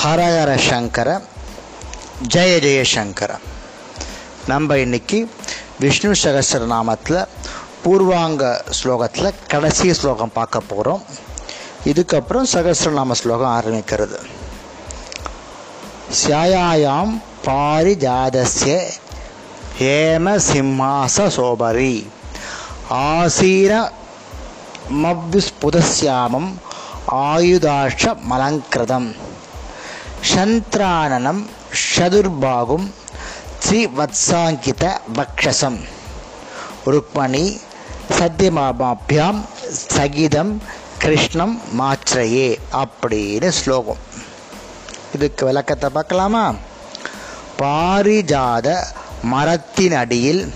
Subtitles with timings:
[0.00, 1.08] ஹரஹர சங்கர
[2.34, 3.32] ஜெய ஜெயசங்கர
[4.46, 5.18] நம்ம இன்னைக்கு
[5.80, 7.18] விஷ்ணு சகஸ்ரநாமத்தில்
[7.82, 8.42] பூர்வாங்க
[8.78, 11.02] ஸ்லோகத்தில் கடைசி ஸ்லோகம் பார்க்க போகிறோம்
[11.84, 14.18] இதுக்கப்புறம் சகசரநாம ஸ்லோகம் ஆரம்பிக்கிறது.
[16.20, 17.14] சியாயாம்
[17.46, 18.76] பாரிஜாதஸ்ய
[19.80, 21.96] ஹேம சிம்மாச சோபரி.
[22.90, 23.72] ஆசீர
[25.02, 26.52] மவ்யுஸ்புதஸ்யாமம்
[27.24, 29.10] ஆயுதாஷ மலங்கிருதம்.
[30.32, 31.42] சந்திரானனம்
[31.96, 32.86] சதுர்பாகும்
[33.64, 34.84] ஸ்ரீவத்சாங்கித
[35.16, 35.78] வக்ஷசம்
[36.86, 37.60] ருக்மணி
[38.18, 39.40] சத்யமாபாபியாம்
[39.94, 40.62] சகிதம்
[40.98, 44.00] கிருஷ்ணம் மாற்றையே அப்படின்னு ஸ்லோகம்.
[45.14, 46.54] இதுக்கு விளக்கத்தை பார்க்கலாமா?
[47.58, 48.68] பாரிஜாத
[49.22, 50.54] மரத்தின் அடியில்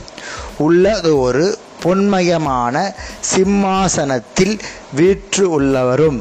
[0.58, 4.60] உள்ளது ஒரு பொன்மயமான சிம்மாசனத்தில்
[4.92, 6.20] வீற்று உள்ளவரும்.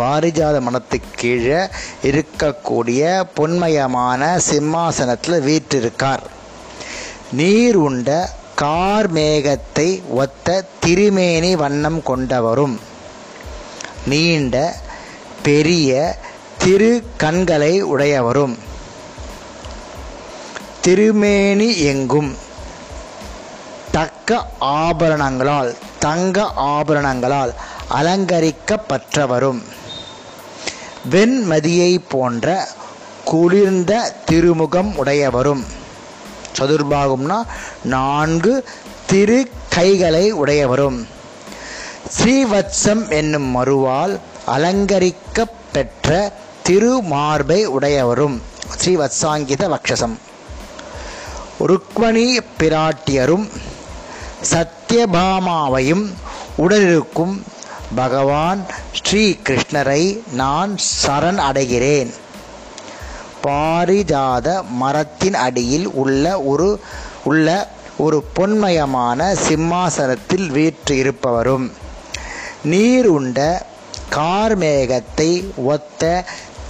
[0.00, 1.60] பாரிஜாத மனத்துக்கு கீழே
[2.02, 6.24] இருக்கக்கூடிய பொன்மயமான சிம்மாசனத்தில் வீற்றிருக்கார்.
[7.32, 12.76] நீர் உண்ட கார் மேகத்தை ஒத்த திருமேனி வண்ணம் கொண்டவரும்.
[14.06, 14.76] நீண்ட
[15.42, 16.18] பெரிய
[16.58, 18.58] திரு கண்களை உடையவரும்.
[20.80, 22.36] திருமேனி எங்கும்
[23.92, 27.54] தக்க ஆபரணங்களால் தங்க ஆபரணங்களால்
[27.90, 29.62] அலங்கரிக்கப்பற்றவரும்.
[31.10, 32.68] வெண்மதியை போன்ற
[33.24, 35.64] குளிர்ந்த திருமுகம் உடையவரும்.
[36.58, 37.38] சதுர்பாகும்னா
[37.82, 38.68] நான்கு
[39.06, 41.06] திரு கைகளை உடையவரும்.
[42.18, 46.32] ஸ்ரீவத்சம் என்னும் மறுவால் அலங்கரிக்க பெற்ற
[46.68, 48.42] திருமார்பை உடையவரும்.
[48.78, 50.16] ஸ்ரீவத்சாங்கித வக்ஷசம்.
[51.66, 53.48] ருக்மணி பிராட்டியரும்
[54.50, 56.12] சத்யபாமாவையும்
[56.58, 57.42] உடலிருக்கும்
[57.94, 58.66] பகவான்
[58.98, 60.02] ஸ்ரீ கிருஷ்ணரை
[60.32, 62.10] நான் சரண் அடைகிறேன்.
[63.44, 66.68] பாரிஜாத மரத்தின் அடியில் உள்ள ஒரு
[67.24, 67.48] உள்ள
[67.96, 71.66] ஒரு பொன்மயமான சிம்மாசனத்தில் வீற்று இருப்பவரும்
[72.64, 73.66] நீர் உண்ட
[74.14, 75.30] கார்மேகத்தை
[75.64, 76.24] ஒத்த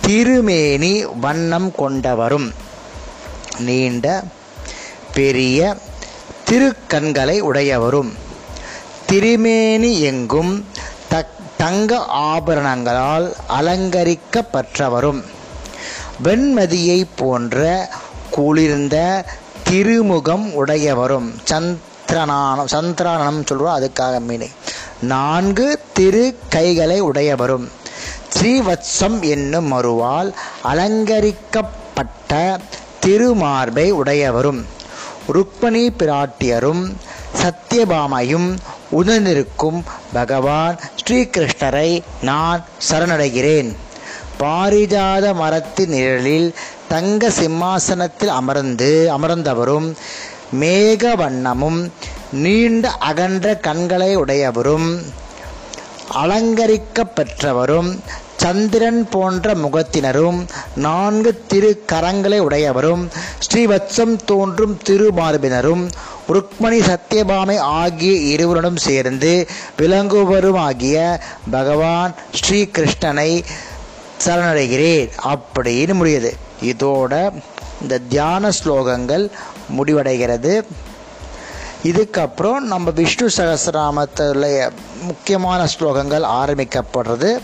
[0.06, 2.49] திருமேனி வண்ணம் கொண்டவரும்
[3.59, 4.06] நீண்ட
[5.15, 5.77] பெரிய
[6.51, 8.12] திருக்கண்களை உடையவரும்
[9.06, 10.53] திருமேனி எங்கும்
[11.66, 11.97] தங்க
[12.32, 13.27] ஆபரணங்களால்
[13.59, 15.21] அலங்கரிக்கப்பட்டவரும்
[16.25, 17.62] வெண்மதியை போன்ற
[18.31, 18.97] குளிர்ந்த
[19.69, 21.28] திருமுகம் உடையவரும்.
[21.50, 24.50] சந்திரனானம் சந்திரானம் சொல்கிறோம் அதுக்காக மீனை
[25.00, 27.66] நான்கு திரு கைகளை உடையவரும்.
[28.37, 32.60] ஸ்ரீவத்சம் என்னும் மறுவால் அலங்கரிக்கப்பட்ட
[33.06, 34.62] திருமார்பை உடையவரும்.
[35.34, 36.84] ருக்மணி பிராட்டியரும்
[37.43, 38.50] சத்யபாமையும்
[38.91, 39.78] உணர்ந்திருக்கும்
[40.12, 41.91] பகவான் ஸ்ரீகிருஷ்ணரை
[42.22, 43.69] நான் சரணடைகிறேன்.
[44.41, 46.49] பாரிஜாத மரத்தின் நிழலில்
[46.89, 49.87] தங்க சிம்மாசனத்தில் அமர்ந்து அமர்ந்தவரும்
[50.61, 51.78] மேக வண்ணமும்
[52.43, 54.89] நீண்ட அகன்ற கண்களை உடையவரும்
[56.22, 57.91] அலங்கரிக்கப்பெற்றவரும்
[58.43, 60.41] சந்திரன் போன்ற முகத்தினரும்
[60.87, 63.03] நான்கு திரு கரங்களை உடையவரும்
[63.47, 65.84] ஸ்ரீவத்சம் தோன்றும் திருமார்பினரும்
[66.29, 69.47] ருக்மணி சத்யபாமை ஆகிய இருவருடன் சேர்ந்து
[69.79, 71.21] விளங்குவருமாகிய
[71.51, 73.31] பகவான் ஸ்ரீ கிருஷ்ணனை
[74.27, 76.31] சரணடைகிறேன் அப்படின்னு முடியுது.
[76.65, 77.15] இதோட
[77.83, 79.31] இந்த தியான ஸ்லோகங்கள்
[79.77, 80.63] முடிவடைகிறது.
[81.85, 84.71] இதுக்கப்புறம் நம்ம விஷ்ணு சகசிராமத்தில்
[85.03, 87.39] முக்கியமான ஸ்லோகங்கள் ஆரம்பிக்கப்படுறது.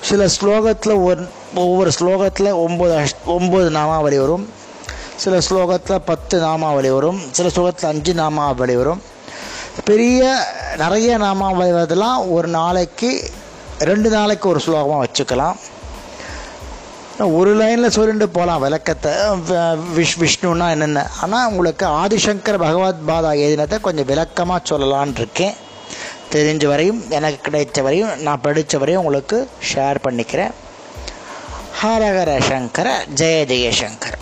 [0.00, 4.48] சில ஸ்லோகத்தில் ஒரு ஒவ்வொரு ஸ்லோகத்தில் ஒம்பது அஷ் ஒம்பது நாமாவளி வரும்.
[5.22, 9.02] சில ஸ்லோகத்தில் பத்து நாமாவளி வரும் சில ஸ்லோகத்தில் அஞ்சு நாமாவளி வரும்.
[9.88, 10.20] பெரிய
[10.82, 13.10] நிறைய நாமாவளி வரதெல்லாம் ஒரு நாளைக்கு
[13.90, 15.56] ரெண்டு நாளைக்கு ஒரு ஸ்லோகமாக வச்சுக்கலாம்.
[17.38, 19.12] ஒரு லைனில் சொல்லிட்டு போகலாம் விளக்கத்தை
[19.96, 21.04] விஷ் விஷ்ணுன்னா என்னென்ன.
[21.22, 25.54] ஆனால் உங்களுக்கு ஆதிசங்கர் பகவத் பாதா எழுதினதை கொஞ்சம் விளக்கமாக சொல்லலான் இருக்கேன்.
[26.34, 29.38] தெரிஞ்ச வரையும் எனக்கு கிடைச்ச வரையும் நான் படித்த வரையும் உங்களுக்கு
[29.72, 30.54] ஷேர் பண்ணிக்கிறேன்.
[31.82, 32.88] ஹரஹர சங்கர
[33.20, 34.15] ஜெய ஜெயசங்கர